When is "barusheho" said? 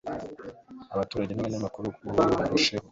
2.37-2.79